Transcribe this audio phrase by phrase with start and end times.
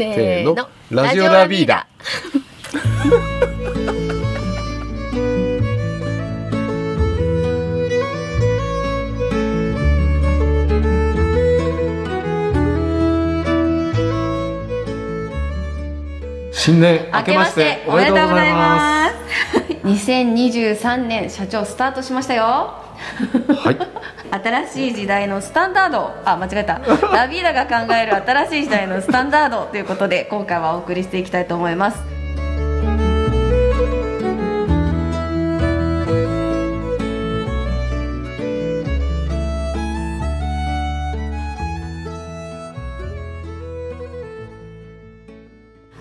[0.00, 0.68] せーの。
[0.90, 1.86] ラジオラビーダ。
[16.52, 19.14] 新年明けましておめでとうございます。
[19.84, 22.44] 2023 年社長スタートしましたよ。
[22.44, 23.99] はい
[24.42, 26.12] 新しい時代のスタンダード。
[26.24, 26.80] あ間違えた。
[27.12, 32.20] ラビーダが考える新しい時代のスタンダードということで今回はお送りしていきたいと思います。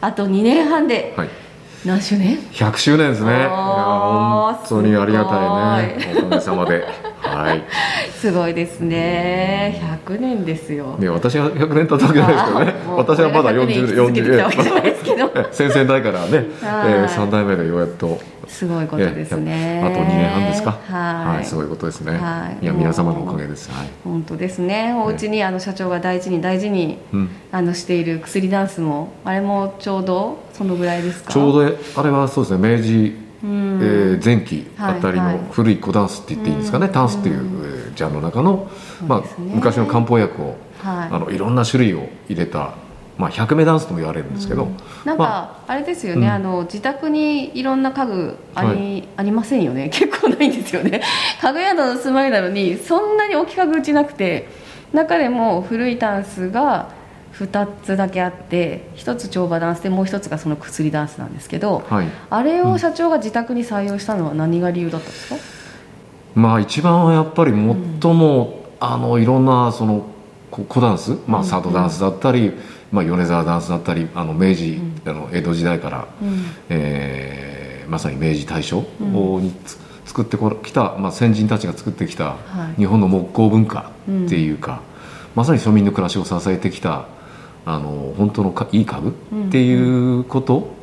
[0.01, 1.29] あと2年半ではい。
[1.85, 3.31] 何周年？100周年ですね。
[3.31, 6.15] いや本当にありがたいね。
[6.17, 6.85] おかげさまで
[7.43, 7.63] はい。
[8.19, 9.81] すごいですね。
[10.07, 10.97] 100年ですよ。
[10.97, 12.73] ね私が100年経ったわけじゃないですけどね。
[12.97, 16.91] 私はまだこれが100年40 先々代からね、えはい。
[16.93, 19.81] ー、3代目でようやっとすごいことですね。
[19.81, 20.77] えーあと2年半ですか？
[20.89, 22.63] はい、すごいことですね、はい。
[22.63, 23.69] い、や皆様のおかげです。
[23.71, 24.93] はい、本当ですね。
[24.97, 31.31] お家にあの社長が大事に大事にうん、あのしている薬ダンスもあれもちょうどそのぐらいですか？
[31.31, 32.77] ちょうどあれはそうですね。
[32.77, 32.93] 明治、
[33.23, 35.43] うんえー前期あたりはいはい。
[35.43, 38.69] の古い古ダンスって言っていいんですかね、タンスっていう、えージャンルの中の、
[39.07, 41.09] まあ昔の漢方薬を、はい。
[41.11, 42.73] あのいろんな種類を入れた、
[43.17, 44.67] まあ、百目ダンスとも言われるんですけど、
[45.05, 46.33] なんまかあれですよね、うん。
[46.33, 49.89] あの自宅にいろんな家具あり,、ありませんよね。
[49.93, 51.01] 結構ないんですよね。
[51.41, 54.47] 家具屋の住まいなのにそんなに置き家具うちなくて
[54.93, 56.87] 中でも古いタンスが
[57.39, 62.07] 2つだけあって1つ帳場ダンスでもう1つがその薬ダンスなんですけどはい。
[62.29, 65.35] あれを社長が自宅に採用したのは何が理由だったんですか、
[66.35, 70.05] まあ一番はやっぱり最も、あのいろんなその
[70.51, 72.53] こ古ダンス、まあ、佐渡ダンスだったり、
[72.91, 76.45] まあ、米沢ダンスだったりあの明治、あの江戸時代から、うん。
[76.69, 77.59] えー
[77.89, 78.81] まさに明治大正
[79.41, 82.37] につ、作ってきた、まあ、先人たちが作ってきたは
[82.77, 82.81] い。
[82.81, 84.81] 日本の木工文化っていうか、
[85.35, 87.05] まさに庶民の暮らしを支えてきた
[87.69, 90.73] あの本当のかいい家具っていうこと、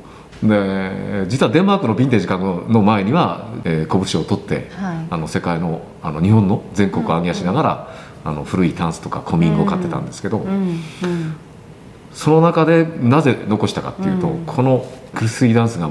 [0.41, 5.07] で実はデンマークのヴィンテージ家具の前には、えー、拳を取って、はい。
[5.11, 10.53] あの世界のあの日本の全国を揚げ足しながら、あの古いタンスとか古民を買ってたんですけど、うん。
[10.53, 10.81] うん。
[12.13, 14.45] その中でなぜ残したかっていうと、うん。
[14.47, 15.91] このグスイダンスが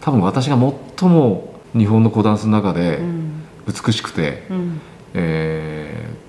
[0.00, 0.56] 多分私が
[0.98, 3.42] 最も日本の古ダンスの中でうん。
[3.66, 4.80] 美しくて、うん。
[5.12, 6.22] えー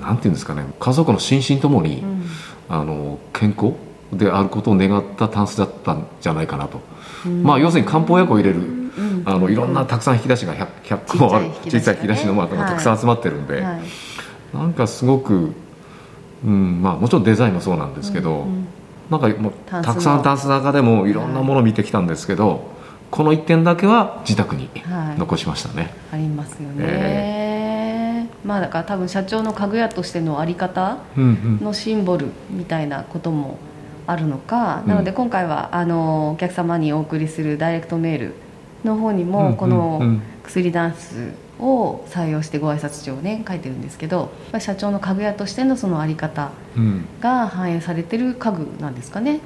[0.00, 2.13] なんていうんですかね家族の心身ともに、うん
[2.68, 3.74] あの健康
[4.12, 6.80] であることを願ったタンスだったんじゃないかなと、
[7.42, 12.58] まあ要するに漢方薬を入れる、うんあのいろんなたくさん引き出しが 100, 100個もある小さい引き出しのまあはい。
[12.70, 13.80] たくさん集まってるんで、はい。
[14.56, 15.52] なんかすごく、
[16.44, 18.68] うんまあ、もちろんデザインもそうなんですけど、うん
[19.10, 22.70] なんかもうたくさんタンスの中でもいろんなものを見てきたんですけど、
[23.10, 25.18] この1点だけは自宅にはい。
[25.18, 26.86] 残しましたね、ありますよね、
[28.44, 33.58] まあだから多分社長の家具屋としてのあり方のシンボルみたいなことも
[34.06, 34.88] あるのか、うん。
[34.88, 38.34] なので今回はあのお客様にお送りするダイレクトメール
[38.84, 40.22] の方にうんもこのうん。
[40.44, 47.06] 薬ダンスを採用してご挨拶状をね書いてるんですけどまあ社長の家具屋としてのそのあり方うん。
[47.20, 49.40] が反映されてる家具なんですかね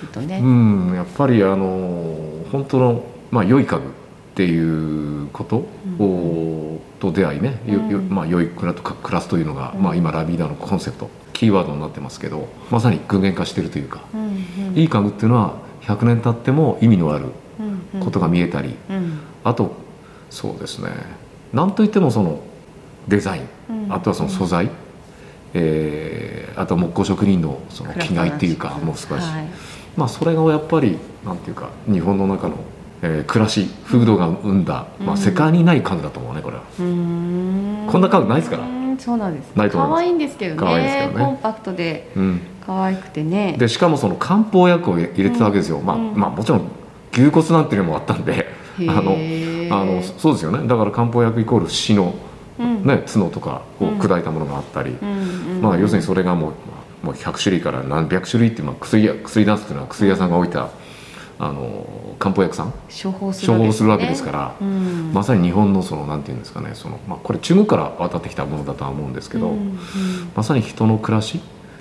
[0.00, 3.90] きっとね、うん、やっぱりあの本当の、まあ、良い家具っ
[4.36, 5.66] ていうこと
[5.98, 8.08] を、と出会いね、うん。
[8.10, 9.82] まあ、良いクラとクラスというのが、うん。
[9.82, 14.78] まあ、今ラビーダのコンセプトキーワードになってますけどまさに具現化してるというか、うんうん。
[14.78, 17.26] いい家具っていうのは100年経っても意味のある
[17.60, 18.00] うんうん。
[18.04, 19.20] ことが見えたり、うん。
[19.44, 19.72] あと
[20.30, 20.90] そうですね
[21.52, 22.40] なんといってもその
[23.08, 23.92] デザイン、うん。
[23.92, 24.70] あとはその素材、
[25.54, 29.46] えーあとは木工職人のその気概っていうかもう素晴らしい、はい
[29.94, 32.56] まあ、それがやっぱりなんていうか日本の中の、
[33.06, 35.18] えー暮らし風土が生んだ、まあ、うん。
[35.18, 38.62] 世界にない家具だと思うねこれは、こんな家具ないですから。
[38.64, 39.54] うんそうなんです。
[39.54, 40.00] ないと思います。
[40.00, 40.60] 可愛いんですけどね。
[40.60, 41.24] 可愛いですけどね。
[41.24, 43.56] コンパクトでうん、可愛くてね。
[43.58, 46.14] でしかもその漢方薬を入れてたわけですよ、まあうん。
[46.16, 46.70] まあ、もちろん
[47.12, 48.46] 牛骨なんていうのもあったんで
[48.80, 49.16] あの
[49.70, 50.66] あのそうですよね。
[50.66, 52.14] だから漢方薬イコール死の、
[52.58, 52.86] うん。
[52.86, 54.96] ね、角とかを砕いたものがあったり、
[55.60, 56.52] まあ、要するにそれがもう
[57.02, 60.70] もう100種類から何百種類っていう、まあ、薬や薬ダンスっていうのは薬屋さんが置いた
[61.38, 61.86] あの
[62.18, 62.72] 漢方薬さん？
[62.88, 63.46] 処方す
[63.82, 64.10] るわけね。
[64.10, 65.12] ですから、うん。
[65.12, 69.78] まさに日本のそのなんていうんですかねその、まあ、これ中国から渡ってきたものだとは思うんですけど、うんうん。
[70.34, 71.40] まさに人の暮らし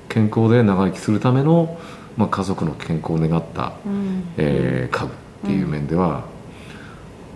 [0.09, 1.79] 健康で長生きするための、
[2.17, 4.23] まあ、家族の健康を願った、うん。
[4.37, 6.25] えー家具っていう面では、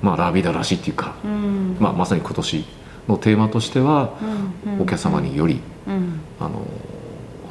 [0.01, 1.77] まあラビダらしいっていうか、うん。
[1.79, 2.65] まあ、まさに今年
[3.07, 4.17] のテーマとしては、
[4.65, 4.81] うんうん。
[4.81, 6.19] お客様によりうん。
[6.39, 6.65] あの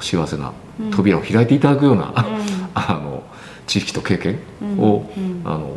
[0.00, 0.52] 幸せな
[0.92, 2.12] 扉を開いていただくような、
[2.74, 3.00] あ
[3.68, 4.40] 知識と経験
[4.78, 5.08] を、
[5.44, 5.76] あの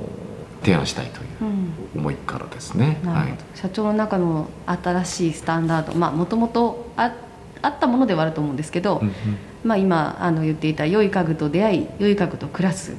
[0.61, 1.99] 提案したいといううん。
[2.01, 2.99] 思いからですね。
[3.03, 3.57] はい。
[3.57, 7.13] 社長の中の新しいスタンダードまあもともとあ
[7.63, 9.13] あったものではあると思うんですけど、うんうん。
[9.63, 12.93] まあ、今あの言っていた良い家具と出会い良い家具と暮らす。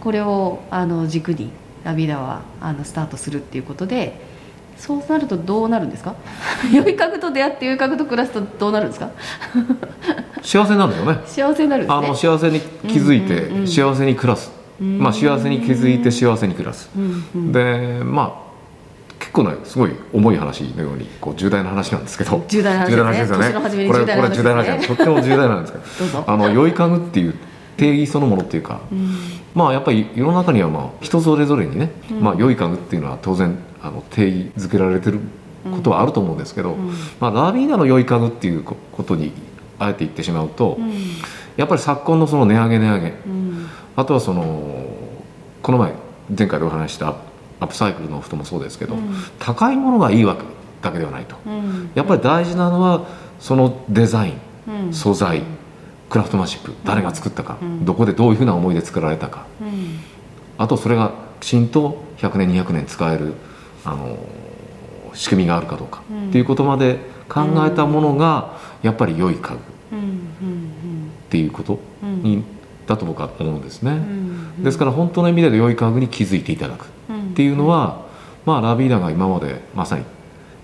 [0.00, 1.50] これをあの軸に
[1.84, 4.20] ラビダはあのスタートするっていうことで
[4.76, 6.14] そうなるとどうなるんですか？
[6.72, 9.10] 良い家具と出会って良い家具と暮らすとどうなるんですか？
[10.42, 11.20] 幸せになるんだよね。
[11.26, 14.50] 幸せになるんですあねの幸せに気づいてうんうんうん幸せに暮らす、
[14.80, 18.44] うんまあ、幸せに気づいて幸せに暮らす、うんうんでまあ
[19.20, 22.44] 結構ねすごい重い話のようにこう重大な話なんですけど。
[22.46, 23.38] 重大な話ですね。
[23.38, 24.44] 年の初めにこれ重大な話ですね。
[24.44, 25.78] これ重大な話とっても重大なんですけ
[26.12, 26.24] ど。
[26.28, 27.34] あの良い家具っていう
[27.76, 29.14] 定義そのものっていうか、うん。
[29.54, 32.20] まあやっぱり世の中にはまあ人それぞれにね、うん。
[32.20, 35.20] まあ良い家具っていうのは当然あの定義づけられてる
[35.70, 36.92] ことはあると思うんですけど、うん。
[37.20, 39.32] まあ、ラビーナの良い家具っていうこことに
[39.78, 40.92] あえて言ってしまうと、うん。
[41.56, 43.66] やっぱり昨今のその値上げ値上げうん。
[43.96, 44.86] あとはその
[45.62, 45.92] この前
[46.36, 47.16] 前回でお話しした
[47.60, 49.14] アップサイクルのオフトもそうですけど、うん。
[49.38, 50.42] 高いものがいいわけ
[50.82, 51.36] だけではないと。
[51.46, 51.90] うん。
[51.94, 53.06] やっぱり大事なのは
[53.38, 54.40] そのデザイン
[54.86, 54.94] うん。
[54.94, 55.42] 素材
[56.08, 57.84] クラフトマンシップ誰が作ったか、うん。
[57.84, 59.46] どこでどういうふうな思いで作られたか。
[59.60, 59.98] うん。
[60.58, 63.34] あとそれがきちんと100年200年使える
[63.84, 64.18] あの
[65.14, 66.28] 仕組みがあるかどうか、うん。
[66.28, 66.98] っていうことまで
[67.28, 69.56] 考えたものがやっぱり良い家具。
[69.56, 69.60] っ
[71.30, 72.44] ていうことうんに、
[72.86, 73.92] だと僕は思うんですね。
[73.92, 74.62] うん。
[74.62, 76.86] ですから本当の意味での良い家具に気づいていただく。
[77.34, 78.06] っていうのは、
[78.46, 80.04] まあ、ラビーダが今までまさに、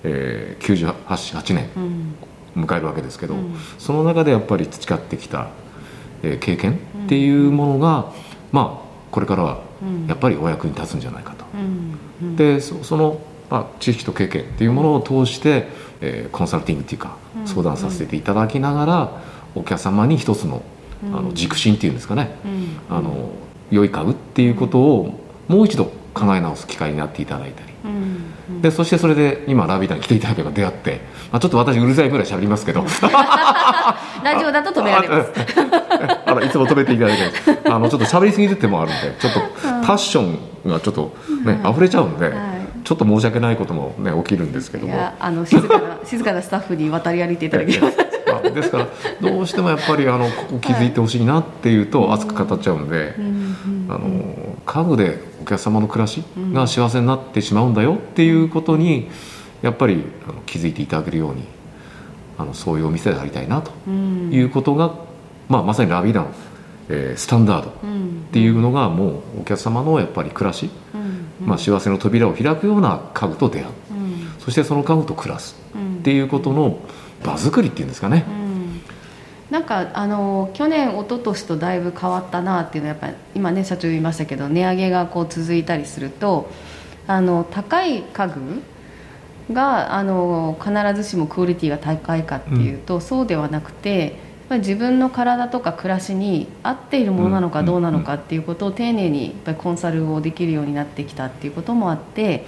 [0.05, 2.15] えー、98年うん
[2.57, 3.55] 迎えるわけですけど、うん。
[3.79, 5.49] その中でやっぱり培ってきた、
[6.23, 8.13] えー経験っていうものが、
[8.53, 10.07] まあこれからはうん。
[10.07, 11.45] やっぱりお役に立つんじゃないかと。
[12.37, 13.21] でそその、
[13.51, 15.69] まあ、知識と経験っていうものを通して、
[16.01, 17.47] えーコンサルティングっていうかうん。
[17.47, 19.23] 相談させていただきながら、
[19.55, 20.63] お客様に一つの
[21.13, 21.25] あうん。
[21.27, 22.97] の軸心っていうんですかね、うん。
[22.97, 23.31] あの
[23.71, 27.73] 良い家具っていうことをもう一度考え直す機会になっていただいたり。
[27.85, 27.91] うん
[28.51, 28.63] うん。
[28.63, 32.85] でそしてそれで今ラビーダに来ていただけば出会って、まあ、ちょっと私うるさいぐらい喋りますけど。
[34.23, 35.31] ラジオだと止められます。
[36.27, 39.41] あのいつも止めていただいてあのちょっと喋りすぎるってもあるんでちょっと
[39.87, 41.15] パッションがちょっと
[41.45, 44.97] ね、溢れちゃうんで、はいちょっと申し訳ないこともね起きるんですけどいも。
[44.97, 47.97] やあの静かな 静かなスタッフに渡り歩いていただきます。
[48.45, 48.87] あですから
[49.21, 53.15] どうしてもやっぱりあのここ気づいてほしいなっていうと熱く語っちゃうんで、
[53.89, 54.09] あの
[54.65, 56.23] 家具でお客様の暮らし
[56.53, 59.09] が幸せになってしまうんだよっていうことに
[59.63, 61.43] やっぱりあの気づいていただけるように
[62.39, 64.31] あのそういうお店でありたいなとうん。
[64.33, 64.93] いうことが、
[65.49, 66.29] まあ、まさにラビーダの、
[66.89, 71.00] えースタンダードっうんていうのがもうお客様のやっぱり暮らし、うん
[71.41, 73.67] まあ、幸せの扉を開くような家具と出会う。
[73.67, 74.31] うん。
[74.39, 75.57] そしてその家具と暮らす。
[75.75, 75.97] うん。
[75.99, 76.79] っていうことの
[77.25, 78.25] 場作りっていうんですかね。
[78.29, 78.41] うん。
[79.51, 86.49] なんかあの去年一昨年とだいぶ変わったなっていうのはやっぱり今ね社長言いましたけど値上げがこう続いたりすると
[87.09, 88.63] あの高い家具
[89.53, 90.73] があの必
[91.03, 94.17] ずしもクオリティが高いかっていうと、そうではなくて
[94.51, 102.45] ぱり自分の体とか暮らしに合っているものなのかうんどうなのかっていうことを丁寧にやっぱりコンサルをできるようになってきたっていうこともあって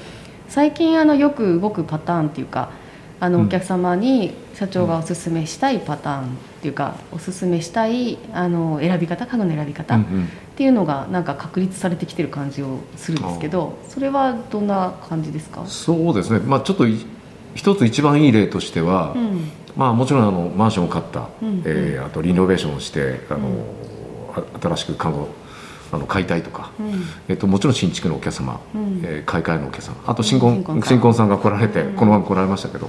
[0.48, 2.70] 最近あのよく動くパターンっていうか
[3.20, 3.46] あのうん。
[3.46, 6.28] お客様に社長がおすすめしたいパターンっ
[6.60, 10.00] ていうかおすすめしたいあの選び方家具の選び方っ
[10.56, 15.64] ていうのがなんか確立されてきてる感じをするんですけどそれはどんな感じですか？
[15.66, 17.06] そうですね、まあ、ちょっとい
[17.54, 23.48] 一つ一番いい例としては、うんまあ、もちろんあのマンションを買った、うんえーあとリノベーションをしてあの、
[24.34, 25.28] あ新しく家具を
[25.92, 27.02] あの買いたいとか、うん。
[27.28, 29.00] えっともちろん新築のお客様、うん。
[29.04, 31.28] えー買い替えのお客様あと新婚,、新婚さん。
[31.28, 31.94] が来られて、うん。
[31.94, 32.88] このまま来られましたけど、う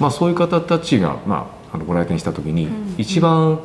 [0.00, 2.94] まあ、そういう方たちが、まあ、あのご来店した時に、うん。
[2.98, 3.60] 一番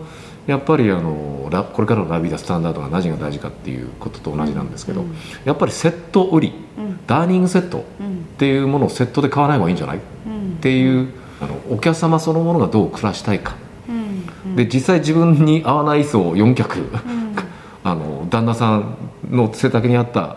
[0.48, 5.16] やっぱりあのラこれからのラビダスタンダードが何が大事かっていうことと同じなんですけど、うん。
[5.46, 7.00] やっぱりセット売りうん。
[7.06, 8.08] ダーニングセットうん。
[8.08, 9.98] っていうものをセットで買わない方がいいんじゃない？
[9.98, 10.58] っうん。
[10.62, 11.10] ていう
[11.42, 13.56] あのお客様そのものがどう暮らしたいか、
[13.90, 14.56] うんうん。
[14.56, 17.36] で実際自分に合わない椅子を4脚、うん。
[17.84, 18.96] あの旦那さん
[19.30, 20.36] の背丈に合った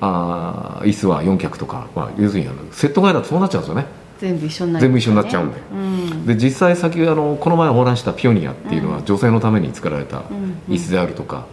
[0.00, 3.86] あー椅子は4脚とか、まあ、要するにあのセット買いだとそうなっちゃうんですよね。
[4.20, 5.56] 全部一緒にな全部一緒になっちゃうんで。
[5.72, 6.26] うん。
[6.26, 9.04] で実際先あのこの前お話したピオニアっていうのはうん。
[9.04, 10.74] 女性のために作られたうん。
[10.74, 11.46] 椅子であるとか、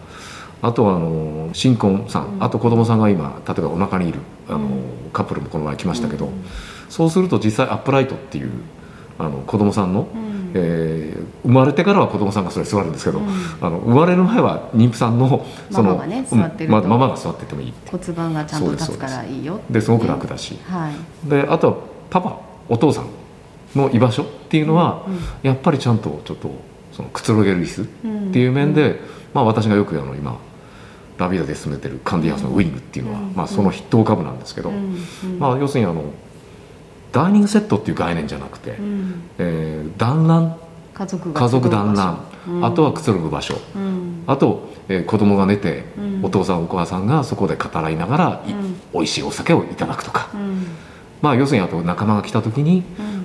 [0.62, 2.44] あとはあの新婚さん、うん。
[2.44, 4.66] あと子供さんが今例えばお腹にいるあの、うん。
[5.12, 6.32] カップルもこの前来ましたけど、うん。
[6.90, 8.52] そうすると実際アップライトっていう
[9.22, 10.52] あの子供さんの、うん。
[10.54, 13.28] えー生まれてからは子供さんがそれ座るんですけど、うん。
[13.62, 20.60] あの生まれる前は妊婦さんのそのママがね座ってるまママが座っててもいい骨盤がちゃんと立つからいいよですごく楽だし。
[20.68, 21.30] はい。
[21.30, 21.78] であとは
[22.10, 23.08] パパお父さん
[23.76, 26.52] の居場所っていうのは、うんやっぱりちゃんとちょっと
[26.92, 29.00] そのくつろげる椅子うんっていう面で、
[29.34, 30.38] まあ、私がよくあの今
[31.18, 33.34] ラビダで進めてるカンディハウスのウィングっていうのは、うん。
[33.36, 34.76] まあ、その筆頭株なんですけど、うん
[35.24, 35.40] うん。
[35.40, 36.04] まあ、要するにあの
[37.12, 39.22] ダイニングセットっていう概念じゃなくて、うん。
[39.38, 40.58] えー団らん
[40.94, 42.66] 家族が家族団らん、うん。
[42.66, 43.56] あとはくつろぐ場所。
[43.76, 44.24] うん。
[44.28, 46.20] あと、えー子供が寝て、うん。
[46.24, 48.76] お父さんお母さんがそこで語らいながら、いうん。
[48.94, 50.68] 美味しいお酒をいただくとか、うん。
[51.22, 52.84] まあ、要するにあと仲間が来た時に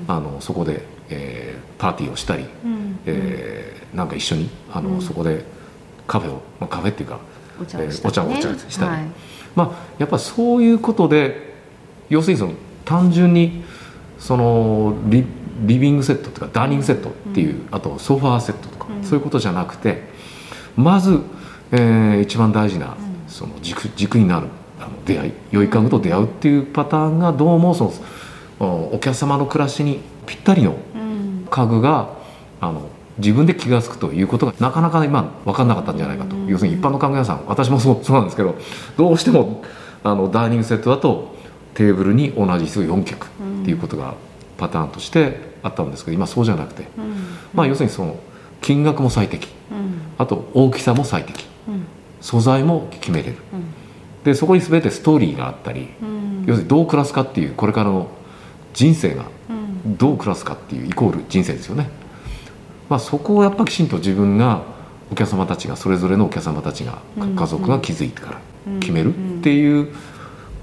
[0.09, 0.15] うん。
[0.15, 2.99] あのそこで、えーパーティーをしたり、うん。
[3.07, 5.01] えーなんか一緒にあの、うん。
[5.01, 5.45] そこで
[6.07, 7.19] カフェを、まあ、カフェっていうか、
[7.61, 8.35] お茶えーをしたりね。
[8.39, 8.91] お茶をしたり。
[8.91, 9.05] はい。
[9.55, 11.55] まあ、やっぱそういうことで
[12.11, 12.53] 要するにその
[12.85, 13.65] 単純に
[14.19, 15.25] そのリ
[15.65, 19.05] リビングセットとかダイニングセットっていう、あとソファーセットとか、うん。
[19.05, 20.03] そういうことじゃなくて
[20.77, 21.21] まず、
[21.73, 22.97] えー一番大事な、ん。
[23.29, 24.49] その軸軸になる
[24.81, 27.93] あの出会い良い家具と出会うっていうパターンがどうもその
[28.61, 31.47] おお客様の暮らしにぴったりのうん。
[31.49, 32.11] 家具が
[32.61, 36.47] あの自分で気が付くということがなかなか今分かんなかったんじゃないかと、うん。
[36.49, 38.57] 要するに一般の家具屋さん私もそうそうなんですけど
[38.97, 39.63] どうしても
[40.05, 41.35] あのダイニングセットだと
[41.75, 43.27] テーブルに同じ椅子4脚
[43.67, 44.15] っていうことが
[44.59, 47.15] パターンとしてあったんですけど今そうじゃなくて、うん。
[47.53, 48.17] まあ要するにその
[48.61, 49.49] 金額も最適。
[49.73, 50.03] うん。
[50.19, 51.45] あと大きさも最適。
[51.69, 51.85] うん。
[52.21, 53.37] 素材も決めれる。
[53.53, 53.65] うん。
[54.23, 56.45] でそこに全てストーリーがあったり、うん。
[56.47, 58.09] 要するにどう暮らすかっていうこれからの
[58.73, 59.97] 人生がうん。
[59.97, 61.91] どう暮らすかっていうイコール人生ですよね、
[62.89, 64.63] まあ、そこをやっぱきちんと自分が
[65.11, 67.35] お客様たちがそれぞれのお客様たちがうん。
[67.35, 68.81] 家族が気づいてからうん。
[68.81, 69.93] 決めるっていう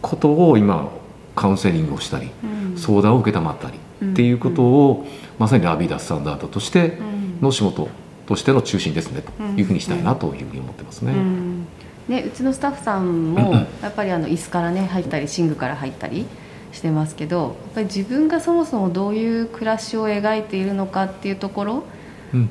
[0.02, 0.90] ことを今
[1.36, 2.53] カウンセリングをしたりうん
[2.84, 3.78] 相談を承ったり
[4.12, 5.08] っていうことを
[5.40, 6.98] まさにラビーダスタンダードとして
[7.42, 7.88] の仕事
[8.26, 11.14] としての中心ですねというふうにしたいなというふうに思ってますね。
[11.14, 11.68] うん。
[12.08, 16.26] ね、うちのスタッフさんもやっぱりあの椅子からね入ったり寝具から入ったり
[16.74, 21.84] してますけどやっぱり自分がそもそもどういう暮らしを描いているのかっていうところ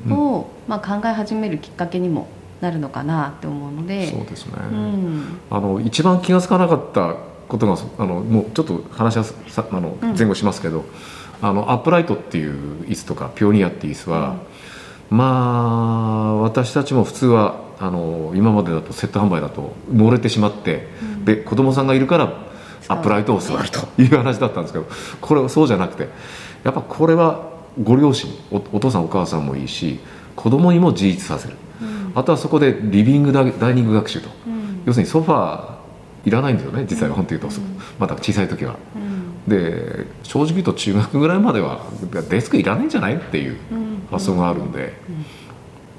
[0.09, 2.27] を、まあ、考え始めるきっかけにも
[2.61, 4.07] なるのかなって思うので。
[4.07, 5.39] そうですね、うん。
[5.51, 7.15] あの一番気が付かなかった
[7.53, 10.17] ことがあのもうちょっと話はさあのうん。
[10.17, 10.85] 前後しますけど、
[11.39, 14.37] あのアップライトっていう椅子とかピオニアっていう椅子は、
[15.11, 21.25] まあ私たちも普通はあの今までだとセット販売だと乗れてしまって、うん。
[21.25, 22.43] で子供さんがいるから
[22.87, 24.87] アップライトを座るという話だったんですけど
[25.21, 26.09] これはそうじゃなくて
[26.63, 29.99] やっぱこれはご両親おお父さんお母さんもいいし
[30.35, 31.55] 子供にも自立させる。
[31.83, 32.11] うん。
[32.15, 34.29] あとはそこでリビングダダイニング学習と。
[34.47, 34.81] うん。
[34.87, 35.72] 要するにソファー
[36.25, 37.77] いらないんですよね実際は本当に言うと、うん。
[37.99, 38.75] まだ小さい時は。
[38.95, 39.49] うん。
[39.49, 41.81] で正直言うと中学ぐらいまでは
[42.29, 44.07] デスクいらないんじゃないっていううん。
[44.09, 44.93] 発想があるんで、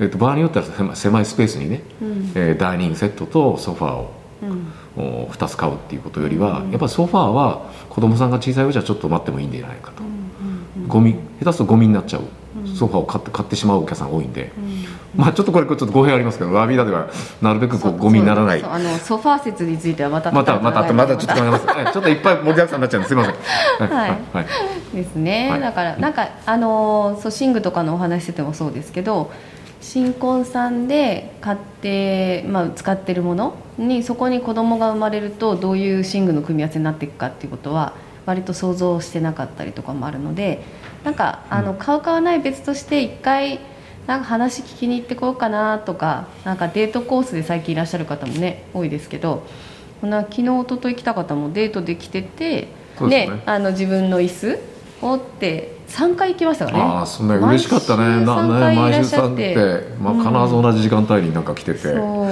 [0.01, 2.33] えっと場合によっては狭いスペースにね、うん。
[2.35, 4.13] えーダイニングセットとソファーを
[4.43, 4.73] うん。
[4.97, 6.71] お2つ買うっていうことよりは、うん。
[6.71, 12.29] やっぱりソファーは子供さんが小さいうちはちょっと待ってもいいんじゃないかと、うんうんゴミ下手するとゴミになっちゃう、うん
[12.75, 14.85] ソファーを買って買ってしまうお客さんが多いんで、うん
[15.17, 17.09] まあちょっとこれちょっと語弊ありますけどラビーダでは
[17.41, 21.67] なるべくこそうゴミにならないあのソファー説についてはまたまたまたまたちょっと考えます。
[21.67, 23.09] は いちょっといっぱい盛りだくさんになっちゃうんです。
[23.11, 23.33] すみま
[23.79, 23.89] せん。
[23.89, 24.97] はいはい。
[24.97, 29.31] ですね、はいだからなんかあのーそう寝具とかのお話しててもそうですけど
[29.81, 37.93] 新婚さんで買って、まあ、使ってるものにそこに子供が生まれるとどういう寝具の組み合わせになっていくかっていうことは
[38.27, 40.63] 割と想像してなかったりとかもあるので
[41.05, 43.61] なんかあの買う買わない別として一回
[44.07, 49.47] なんか話聞きに行ってこようかなとかなんかデートコースで最近いらっしゃる方もね多いですけど
[50.01, 53.43] この昨日一昨日来た方もデートで来ててそうですね。
[53.47, 54.59] あの自分の椅子
[55.03, 56.85] をって3回行きましたからね。
[56.85, 58.25] ああ、そんな嬉しかったね。
[58.25, 59.55] 毎週三回いらっ毎週さんっしゃって。
[59.55, 60.19] て、まあうん。
[60.19, 62.27] 必ず同じ時間帯になんか来てて、そ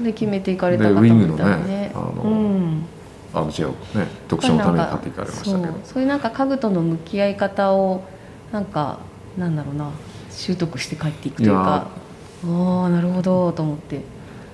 [0.00, 0.04] う。
[0.04, 1.08] で決めていかれた方もで。
[1.08, 2.86] ウィングのいたらねねあのうん
[3.34, 5.56] アームチェアをね読書のために買っていかれましたけど。
[5.56, 5.74] そう。
[5.84, 8.02] そういうなんか家具との向き合い方を
[8.52, 8.98] なんか
[9.36, 9.90] なんだろうな
[10.30, 11.88] 習得して帰っていくというか。
[12.46, 14.02] ああなるほどと思って。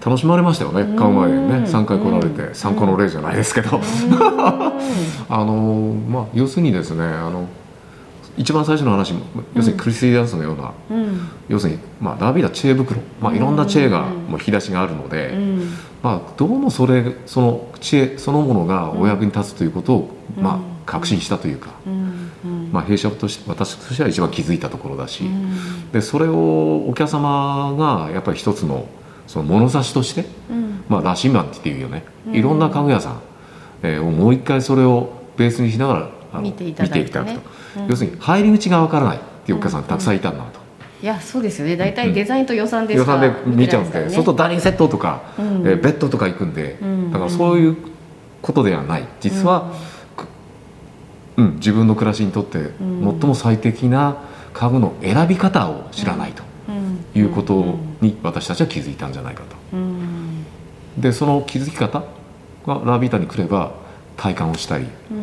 [0.05, 0.97] 楽しまれましたよね。
[0.97, 2.55] 買う前にうんね、三回来られうて、ん。
[2.55, 3.81] 参考の例じゃないですけど、う
[5.29, 7.47] あのまあ要するにですね、あの
[8.41, 9.21] 一番最初の話も
[9.55, 11.29] 要するにクリスティダンスのような、んうん。
[11.49, 15.29] 要するにまあラビーダ知恵袋、まあいろんな知恵がうんもう引き出しがあるので。
[15.29, 15.73] うん。
[16.03, 20.43] まあ、どうもそれその知恵そのものがお役に立つということを、うん。
[20.43, 21.69] まあ、確信したというか、
[22.73, 25.91] まあ、弊社として私としては一番気づいたところだし、うん。
[25.93, 28.89] でそれをお客様がやっぱり一つの
[29.27, 30.85] その物差しとして、うん。
[30.89, 32.35] まあ、羅針盤っていうよね、うん。
[32.35, 33.21] いろんな家具屋さん、
[33.83, 37.41] えーをもう一回それをベースにしながら見ていただくと、うん
[37.89, 40.61] 要するに入り口がわからないっていうお客さんたくさんいたんだと。
[41.03, 41.77] いやそうですよね。
[41.77, 44.05] 大体デザインと予算でしか予算で見ちゃうんで、ね。
[44.05, 45.45] そうするとダイニングセットとか、うん。
[45.67, 47.11] えーベッドとか行くんで、うん。
[47.13, 47.77] だからそういう
[48.43, 49.09] ことではない。
[49.21, 49.73] 実は、
[51.37, 51.55] うん。
[51.55, 52.73] 自分の暮らしにとってん。
[52.79, 54.17] 最も最適な
[54.53, 56.43] 家具の選び方を知らないと。
[56.69, 57.05] うん。
[57.15, 59.57] いうことに私たちは気づいたんじゃないかと。
[59.73, 60.45] うん。
[60.99, 62.03] でその気づき方
[62.67, 63.73] がラビータに来れば
[64.19, 65.20] 体感をしたり、うん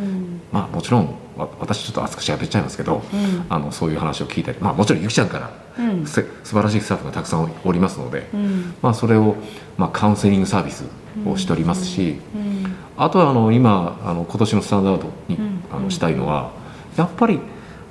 [0.58, 3.46] まあもちろんわ私ちょっと熱くしゃべっちゃいますけど、うん。
[3.48, 6.06] あのそういう話を聞いたり、まあ、もちろんゆきちゃんから、うん。
[6.08, 8.74] せ素晴らしいスタッフがたくさんおりますので、うん。
[8.82, 9.36] まあ、それを、
[9.78, 10.84] まあ、カウンセリングサービス
[11.26, 12.76] をしておりますし、うん。
[12.98, 15.64] あとはあの今あの今年のスタンダードに、うん。
[15.72, 16.52] あのしたいのは
[16.98, 17.40] やっぱり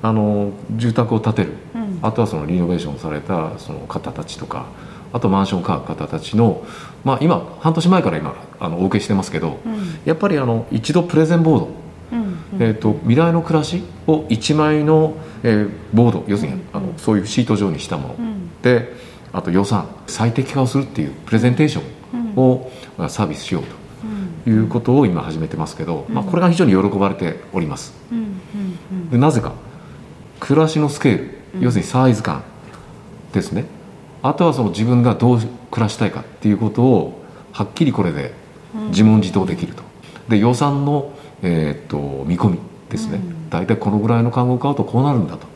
[0.02, 1.98] あの住宅を建てる、うん。
[2.02, 4.66] あとはそのリノベーションされたその方たちとか
[5.12, 6.66] あとマンションを買う方たちの、
[7.04, 10.00] まあ、今半年前から今あのお受けしてますけど、うん。
[10.04, 11.85] やっぱりあの一度プレゼンボード、うん
[12.60, 18.50] えー、と未来の暮らしを1枚の、えーボード要するにあのそういうシート状にしたもの、うん。
[18.62, 18.92] で
[19.32, 21.82] あと予算最適化をするっていうプレゼンテーショ
[22.16, 23.66] ンを、まあサービスしようう
[24.06, 24.42] ん。
[24.44, 27.94] ということを今始めてますけど、まあ、これが非常に喜ばれております。
[28.10, 28.40] うん
[28.92, 29.10] うん。
[29.10, 29.52] でなぜか
[30.40, 31.60] 暮らしのスケール、うん。
[31.60, 32.44] 要するにサイズ感
[33.32, 33.66] ですね。
[34.22, 37.22] あとはその自分がどう暮らしたいかっていうことを
[37.52, 38.32] はっきりこれで
[38.74, 38.88] うん。
[38.88, 39.82] 自問自答できると。
[40.28, 41.12] で予算の、
[41.42, 42.58] えーっと見込み
[42.90, 43.50] ですね、うん。
[43.50, 45.46] 大体このぐらいの看護を買うとこうなるんだと。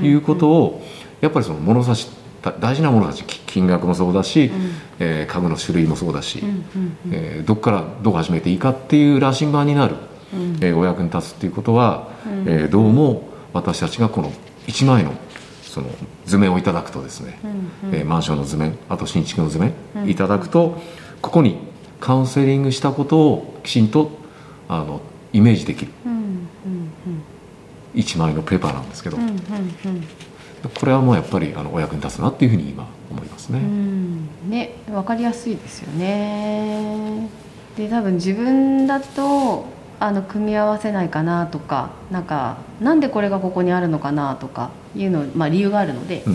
[0.00, 0.04] うん。
[0.06, 0.82] いうことを
[1.20, 2.08] やっぱりその物差し
[2.42, 4.50] だ大事なものだしき金額もそうだし、
[4.98, 9.96] えー家具の種類もそうだし、うんうんえーどこからどう始めていいかっていう羅針盤になる、
[10.34, 10.56] うん。
[10.60, 12.32] えーお役に立つっていうことは、うん。
[12.46, 14.30] えーどうも私たちがこの
[14.66, 15.12] 1枚の
[15.62, 15.88] その
[16.26, 17.46] 図面をいただくとですね、う
[17.88, 20.08] んえーマンションの図面あと新築の図面うん。
[20.10, 20.80] いただくと
[21.22, 21.56] ここに
[22.00, 24.10] カウンセリングしたことをきちんと
[24.68, 25.00] あの
[25.36, 25.92] イメージできる。
[26.06, 26.26] うんうん
[27.94, 29.38] 1枚のペーパーなんですけど、うんうんうん。
[30.78, 33.58] これはもうやっぱりあのお役に立つなっていうふうに今思いますね。
[33.58, 34.28] うん。
[34.50, 37.28] ね分かりやすいですよね。
[37.76, 39.64] で多分自分だと
[39.98, 46.32] あの組み合わせないかなとかなんかなんでこれがここにあるのかなとかいうの、まあ、理由があるのでう、ん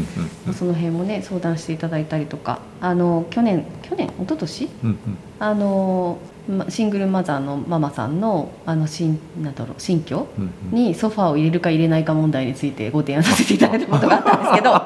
[0.48, 2.60] うんその辺もね相談していただいたりとか。
[2.82, 4.70] あの去年去年一昨年？
[4.84, 4.98] うんうん。
[5.40, 6.18] あの
[6.50, 10.28] まシングルマザーのママさんのあの新なんだろう新居
[10.72, 14.82] にソファーを入れるか入れないか問題についてご提案させていただいたことがあったんですけど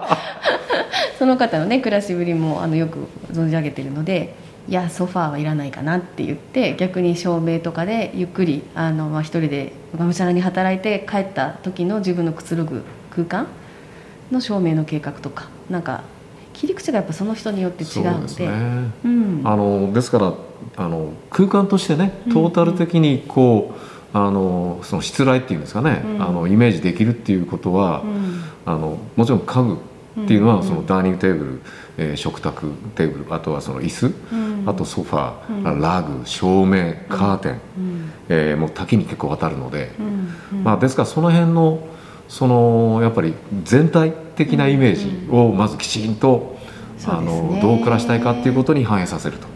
[1.18, 4.36] その方のね暮らしぶりもあのよく存じ上げてるので
[4.68, 13.48] いやソファーはいらないかなって言って逆に照明とかでゆっくりあの、まあ、一人でがむしゃらに働いて帰った時の自分のくつろぐ空間
[14.32, 16.04] の照明の計画とかなんか
[16.54, 18.48] 切り口がやっぱその人によって違そううので
[19.06, 19.42] うん。
[19.44, 20.34] あのですから
[20.78, 23.76] あの空間としてねトータル的にこ
[24.14, 26.24] う、あのそのしつらいっていうんですかね、うん。
[26.24, 28.44] あのイメージできるっていうことは、うん。
[28.66, 29.78] あのもちろん家具
[30.24, 31.62] っていうのは、うんそのダイニングテーブル、
[31.98, 34.64] えー食卓テーブルあとはその椅子、うん。
[34.70, 35.82] あとソファー、うん。
[35.82, 38.12] ラグ照明カーテン、うん。
[38.30, 41.88] えーもう多岐に結構渡るので、うんまあ、ですからその辺の
[42.28, 46.58] そのやっぱり全体的なイメージをまずきちんと、
[47.08, 49.48] あのどう暮らしたいかっていうことに反映させると。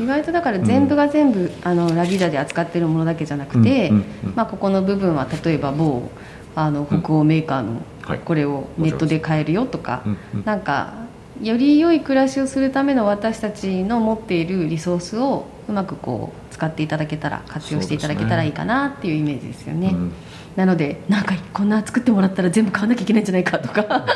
[0.00, 6.10] 意外とだから全部が全部、あのラビダで扱ってるものだけじゃなくて、うんうんうんまあ、ここの部分は例えば某
[6.56, 7.82] あの北欧メーカーのはい
[8.24, 10.60] これをネットで買えるよとか、うんうんなん。
[10.60, 10.94] か
[11.42, 19.88] より良い暮らしをするための私たちの持っているリソースをうまくこう使っていただけたら活用していただけたらいいかなっていうイメージですよね。
[19.88, 20.12] うん
[20.56, 24.06] なのでなんかこんな作ってもらったら全部買わなきゃいけないんじゃないかとか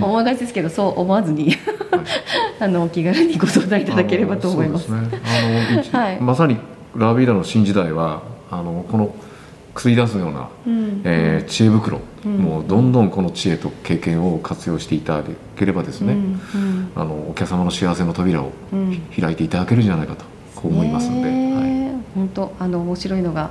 [0.00, 1.54] 思いがちですけどそう思わずに
[2.58, 4.86] あのお気軽にご相談いただければと思います。
[4.86, 4.98] すね。
[5.92, 6.20] はい。
[6.20, 6.56] まさに
[6.96, 9.14] ラビーダの新時代はあのこの
[9.78, 11.00] 薬出すような、うん。
[11.04, 12.36] えー知恵袋、うん。
[12.38, 15.24] もうどんどんこの知恵と経験を活用していただ
[15.56, 16.20] ければですね、うん
[16.54, 16.92] うん。
[16.96, 19.00] あのお客様の幸せの扉をうん。
[19.18, 20.24] 開いていただけるんじゃないかと
[20.56, 23.50] こう思いますんで、はい、本当あの面白いのが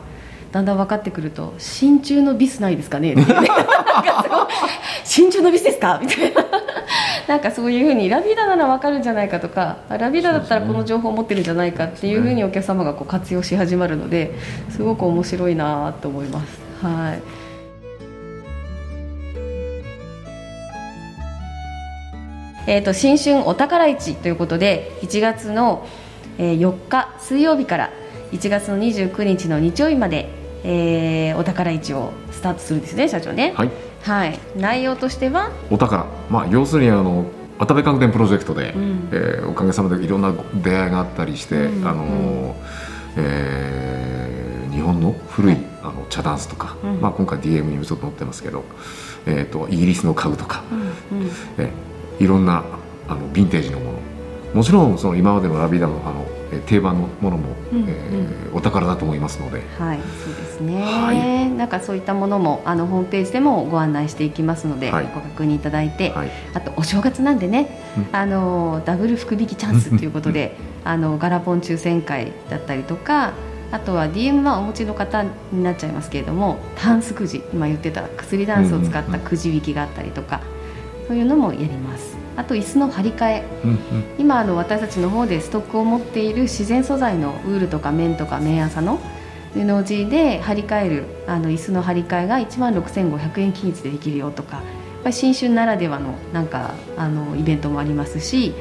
[0.52, 3.16] だんだん分かってくると真鍮のビスないですかね？
[5.04, 6.00] 真鍮 のビスですか？
[6.02, 6.44] みたいな
[7.28, 14.34] なんかそういうふうにラビダなら分かるんじゃないかとかあラビダだったらこの情報を持ってるんじゃないかっていうふうにお客様がこう活用し始まるので
[14.70, 16.60] すごく面白いなと思います。
[16.82, 17.48] はい。
[22.70, 25.88] えー、と新春お宝市ということで1月の、
[26.38, 27.92] えー4日水曜日から
[28.34, 30.30] 1月の29日の日曜日まで、
[30.66, 33.54] えーお宝市をスタートするんですね社長ね。
[33.56, 33.72] はい、
[34.04, 34.40] はい。
[34.56, 35.52] 内容としては？
[35.70, 37.26] お宝、まあ、要するにあの
[37.60, 39.10] 渡部関連プロジェクトで、うん。
[39.12, 40.34] えーおかげさまでいろんな
[40.64, 42.56] 出会いがあったりして、うんあの
[43.18, 45.64] えー日本の古い、はい。
[45.84, 47.02] あの茶ダンスとか、うん。
[47.02, 48.64] まあ、今回 DM にもちょっと載ってますけど、
[49.26, 50.76] えー、とイギリスの家具とか、う
[51.16, 51.28] んうん。
[51.58, 52.64] えーいろんな
[53.08, 54.00] あのヴィンテージのもの。
[54.56, 61.50] もちろんその今までのラビーダのあのえー定番のものも、うんえーお宝だと思いますので、はいそうですね、はい。
[61.52, 65.06] なんかそういったものもあのホームページでもご案内していきますので、はい。
[65.14, 66.32] ご確認いただいて、はい。
[66.54, 68.08] あとお正月なんでね、うん。
[68.12, 73.34] あのダブル福引きチャンスということであのガラポン抽選会だったりとか
[73.72, 80.42] あとは DM はお持ちの方になっちゃいますけれどもタンスくじ今言ってた薬ダンスを使ったくじ引きがあったりとか、
[81.08, 83.78] そういうのもやりますあと椅子の張り替え、うんうん。
[84.18, 89.00] 今あの私たちの方でストックを持っている自然素材のウールとか綿とか綿麻の
[89.54, 94.64] 布地で張り替えるあの椅子の張り替えが1万6500円均一でできるよとかやっ
[95.04, 98.54] ぱり新春ならではのなんかあのイベントもありますし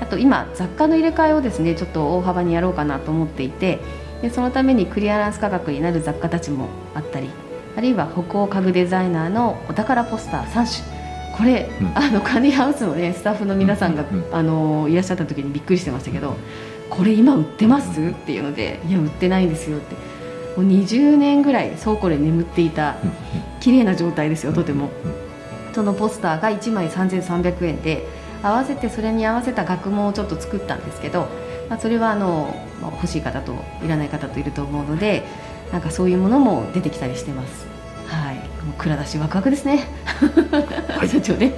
[0.00, 3.78] あと今雑貨の入れ替えをですねちょっと大幅にやろうかなと思っていて
[4.22, 7.30] でそのためにクリアランス価格になる雑貨たちもあったり
[7.76, 10.99] あるいは北欧家具デザイナーのお宝ポスター3種
[11.40, 11.98] これ、うん。
[11.98, 16.36] あのカニハウスのねスタッフの皆さんが、うんうんあのいらっしゃった時にびっくりしてましたけど
[16.90, 18.00] これ今売ってます？
[18.00, 19.94] っていうのでいや売ってないんですよって。
[20.56, 23.12] もう20年ぐらい倉庫で眠っていたうん
[23.60, 24.90] 綺麗な状態ですよとても。
[25.04, 25.30] うん
[25.72, 28.04] そのポスターが1枚3300円で
[28.42, 31.28] 合わせてそれに合わせた額もちょっと作ったんですけど、
[31.68, 35.22] まあ、それはあの、まあ欲しい方といらない方といると思うので
[35.72, 37.66] なんかそういうものも出てきたりしてます。
[37.66, 37.69] はい
[38.64, 39.86] もう蔵出しワクワクですね。
[40.88, 41.08] はい。
[41.10, 41.52] 社長ね。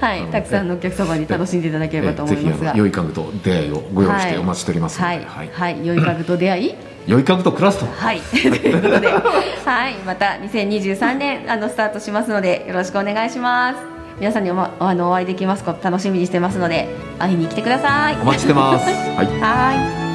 [0.00, 2.74] はい、あのたくさんのお客様に楽しんでいただければと思いますが。
[2.76, 5.50] 良い家具と出会いをご用意してはいお待ちしておりますはい、はい。
[5.52, 6.74] はい、良い家具と出会い。
[7.06, 7.86] 良い家具とクラスと。
[7.86, 13.76] はい、 ということで、はい、また2023年あのスタートしますのでよろしくお願いします。
[14.18, 18.16] 皆さんにお,、ま、あのお会いできますこと楽しみにしてますので会いに来てください。
[18.20, 18.86] お待ちしてます。
[19.16, 19.26] はい。
[19.40, 20.05] はい。